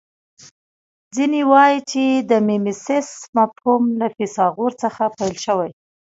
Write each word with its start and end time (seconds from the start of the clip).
ځینې 1.15 1.41
وايي 1.51 1.79
چې 1.91 2.03
د 2.29 2.31
میمیسیس 2.47 3.09
مفهوم 3.37 3.83
له 3.99 4.07
فیثاغورث 4.15 4.77
څخه 4.83 5.03
پیل 5.17 5.35
شوی 5.45 5.71